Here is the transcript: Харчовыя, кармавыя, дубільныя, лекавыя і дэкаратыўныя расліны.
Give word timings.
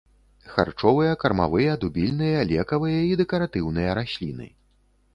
Харчовыя, 0.53 1.11
кармавыя, 1.25 1.77
дубільныя, 1.85 2.41
лекавыя 2.55 3.01
і 3.13 3.15
дэкаратыўныя 3.23 3.89
расліны. 4.01 4.53